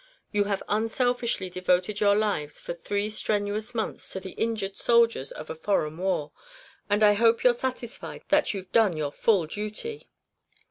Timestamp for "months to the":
3.75-4.31